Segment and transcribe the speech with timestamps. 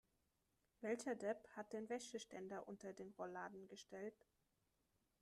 [0.79, 4.25] Welcher Depp hat den Wäscheständer unter den Rollladen gestellt?